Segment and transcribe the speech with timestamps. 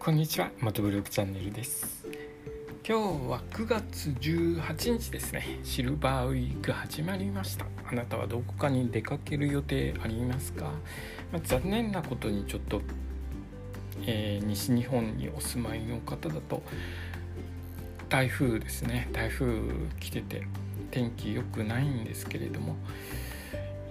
[0.00, 2.06] こんにちは、マトブログチャンネルです。
[2.88, 5.60] 今日は9月18日ですね。
[5.62, 7.66] シルバーウィーク始まりました。
[7.86, 10.72] あなたはどこかに出かける予定ありますか、
[11.30, 12.80] まあ残念なことにちょっと、
[14.06, 16.62] えー西日本にお住まいの方だと
[18.08, 19.10] 台風ですね。
[19.12, 19.60] 台風
[20.00, 20.46] 来てて
[20.90, 22.74] 天気良くないんですけれども、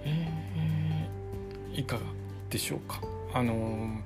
[0.04, 2.02] えーいかが
[2.50, 3.00] でしょうか？
[3.32, 4.00] あの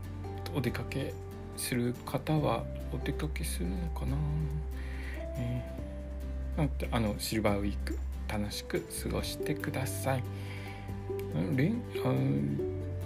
[0.54, 1.14] お出かけ
[1.56, 4.16] する方はお出かけするのかな、
[5.36, 5.84] えー
[6.56, 10.22] なんてあのシルバーウィーク楽しく過ごしてください。
[11.56, 11.82] 連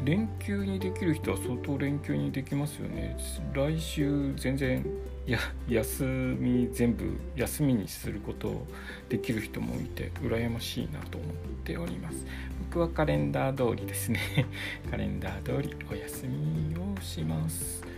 [0.05, 3.17] 連休にできる人は相当連休にできますよね。
[3.53, 4.85] 来週全然
[5.27, 8.67] や休み全部休みにすることを
[9.09, 11.31] できる人もいて羨ましいなと思っ
[11.65, 12.27] ております。
[12.71, 14.21] 僕はカレンダー通りですね。
[14.91, 17.98] カレンダー通りお休みをします。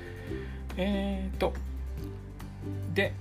[0.76, 1.52] えーと
[2.94, 3.12] で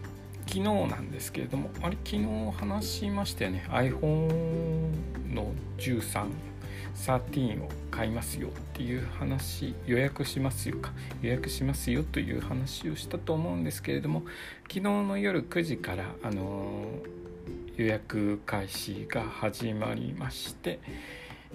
[0.48, 2.26] 昨日なんですけれどもあれ昨日
[2.58, 3.68] 話しましたよね。
[3.70, 4.92] iPhone
[5.32, 10.92] の1313を買いますよっていう話予約しますよか。
[11.22, 14.24] 予約しますよという話をしたと思うんですけれども
[14.64, 16.86] 昨日の夜9時からあの
[17.78, 20.80] 予約開始が始まりまして、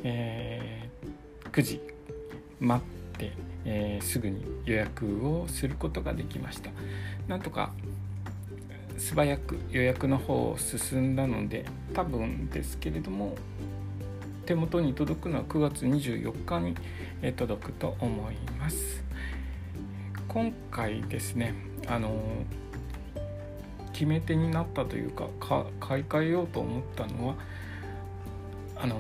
[0.05, 1.81] えー9時
[2.59, 3.04] 待っ、
[3.65, 6.71] えーすぐに予約をすることができました。
[7.29, 7.73] なんとか
[8.97, 13.35] 素早く予約の方を進んだので多分ですけれども
[14.47, 16.75] 手元に届くのは9月24日に
[17.23, 19.03] え届くと思います。
[20.29, 21.55] 今回ですね
[21.87, 22.13] あの
[23.93, 27.35] 決め手になったというかか買い替えようと思ったのは
[28.77, 28.97] あの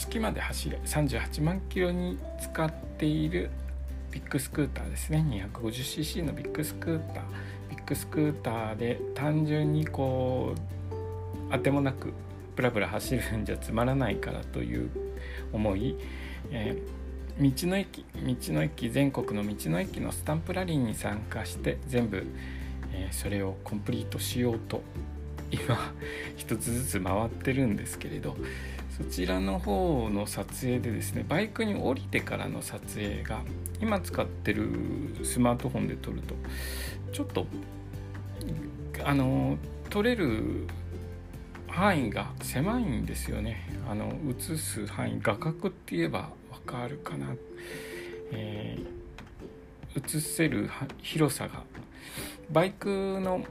[0.00, 3.50] 月まで走れ38万キロに使っている
[4.10, 5.24] ビッグスクーターですね。
[5.52, 7.24] 250cc のビッグスクーター。
[7.70, 12.12] ビッグスクーターで単純にこうあてもなく
[12.56, 14.90] ブラブラ走るんじゃつまらないからという
[15.52, 15.96] 思い、
[16.50, 17.00] えー
[17.40, 22.26] 道の駅道の駅全国の道の駅のスタンプラリーに参加して全部、
[22.92, 24.82] えーそれをコンプリートしようと
[25.50, 25.94] 今
[26.36, 28.36] 一つずつ回ってるんですけれど。
[29.02, 33.40] そちらの方の撮影でですねバイクに降りてからの撮影が
[33.80, 34.68] 今使ってる
[35.22, 36.34] スマートフォンで撮ると
[37.12, 37.46] ちょっと
[39.04, 39.56] あの
[39.88, 40.66] 撮れる
[41.68, 43.68] 範囲が狭いんですよね。
[43.88, 47.34] あの映す範囲画角って言えばわかるかな、
[48.32, 49.00] えー
[49.96, 50.70] 映せる
[51.02, 51.64] 広さが。
[52.50, 53.44] バイクの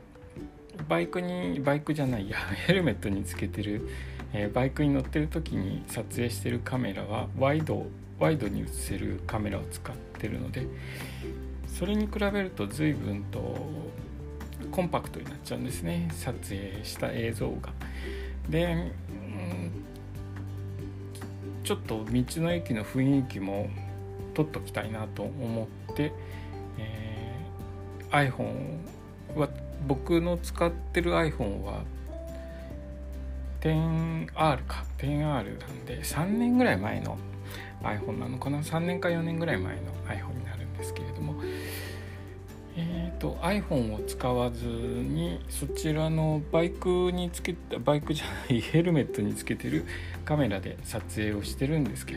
[0.88, 3.90] バイクにバイクじゃないや ヘルメットにつけてる、
[4.34, 7.86] えーバイクに乗ってる時に撮影してるカメラはワイド
[8.20, 10.68] ワイドに映せるカメラを使ってるので
[11.68, 13.58] それに比べると随分と
[14.72, 17.72] コンパクトになっちゃうんですね撮影した映像が。
[18.50, 19.72] で、うん
[21.64, 23.70] ちょっと道の駅の雰囲気も
[24.34, 26.12] 撮っときたいなと思って、
[26.80, 29.50] えー iPhone は
[29.88, 31.84] 僕の使ってる iPhone は
[33.62, 34.86] 10R か。
[34.98, 37.18] 10R なんで3年ぐらい前の
[37.84, 38.60] iPhone なのかな。
[38.60, 41.42] 3年か4年ぐらい前の iPhone になるんですけれども。
[42.82, 49.84] えー、と iPhone を使わずにそちらのバイクにつけたバイクじゃない ヘルメットにつけてる
[50.24, 52.16] カメラで撮影をしてるんですけ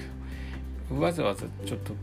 [0.88, 1.94] どわざわざちょっと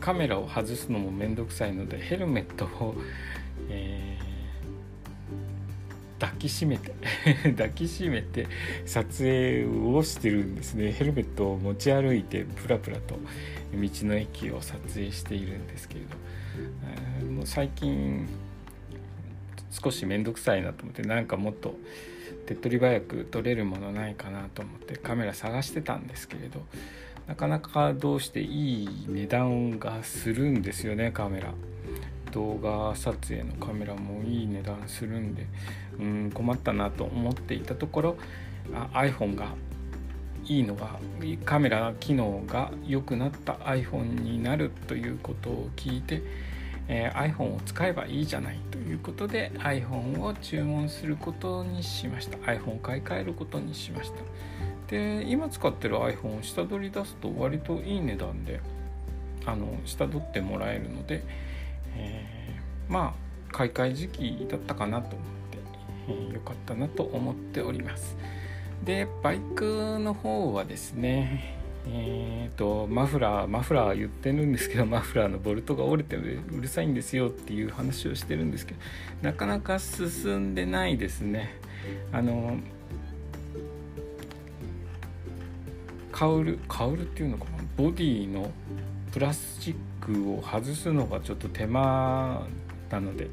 [0.00, 2.96] カメラを外すのもめんどくさいのでヘルメットを、
[3.70, 4.37] えー
[6.18, 6.92] 抱きしめて
[7.56, 8.46] 抱きしめて
[8.86, 10.92] 撮影をしてるんですね。
[10.92, 13.18] ヘルメットを持ち歩いてプラプラと
[13.72, 16.06] 道の駅を撮影しているんですけれど、
[17.20, 18.26] えーもう最近
[19.70, 21.76] 少し面倒くさいなと思ってなんかもっと
[22.46, 26.66] 手っ取り早く撮れるものないかなと思ってカメラ探してたんですけれど。
[27.28, 31.52] なかなかどうしていい値段がするんですよねカメラ。
[32.32, 35.46] 動画撮影のカメラもいい値段するんで
[35.98, 38.16] うん困ったなと思っていたところ
[38.74, 39.54] あ iPhone が
[40.44, 40.98] いいのが
[41.44, 46.22] カメラ機能が良くなった iPhone になるということを聞いて、
[46.88, 52.38] えー iPhone を使えばいいじゃないということで iPhone を注文することにしました。
[52.38, 54.16] iPhone を買い替えることにしました。
[54.88, 58.60] で今使ってる iPhone を下取り出すと割といい値段で
[59.44, 61.22] あの下取ってもらえるので、
[61.98, 62.92] えー。
[62.92, 63.14] ま
[63.50, 65.58] あ買い替え時期だったかなと思って、
[66.08, 66.34] えー。
[66.34, 68.16] よかったなと思っております。
[68.84, 78.80] でバイクの方はですね、えーと、マフラーマフラー言ってるんですけど マフラーのボルトが折れてうるさいんですよっていう話をしてるんですけど
[79.22, 81.56] なかなか進んでないですね。
[82.12, 82.58] あの
[86.12, 87.64] カウルカウルっていうのかな？
[87.76, 88.50] ボディの
[89.12, 92.46] プラスチックを外すのがちょっと手間
[92.90, 93.28] なので、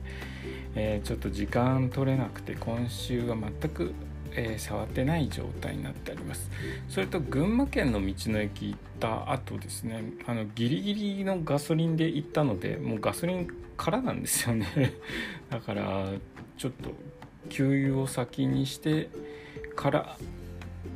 [0.75, 3.93] えー、ちょっと時間取れなくて今週は全く
[4.35, 6.51] えー、触ってない状態になってあります。
[6.89, 13.47] それと群馬県の道の駅行った後ですねあのギリギリのガソリンで行ったのでもうガソリン
[13.77, 14.67] 空なんですよね。
[15.49, 16.11] だから
[16.57, 16.91] ちょっと
[17.49, 19.09] 給油を先にして
[19.75, 20.17] から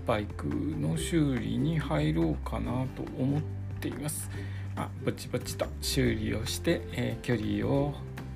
[0.06, 3.42] バイクの修理に入ろうかなと思っ
[3.80, 4.30] ています。
[4.76, 7.94] あぼちぼちと修理をして、えー、距離を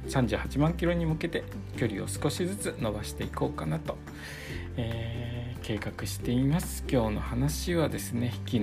[0.08, 1.44] 38万キロに向けて
[1.78, 3.98] 距離を少しずつ伸ばしていこうかなと
[4.78, 6.84] えー、計画しています。
[6.90, 8.60] 今日の話はですね昨日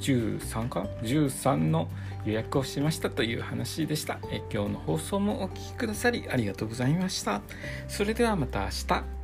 [0.00, 1.88] iPhone13 か13の
[2.24, 7.40] 予約をしましたという話でした、え今日の放送もお聴きくださりありがとうございました。
[7.88, 9.15] それではまた明日。